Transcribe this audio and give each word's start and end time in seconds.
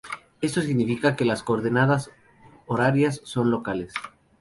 Esto 0.41 0.63
significa 0.63 1.15
que 1.15 1.25
las 1.25 1.43
coordenadas 1.43 2.09
horarias 2.65 3.21
son 3.23 3.51
locales. 3.51 3.93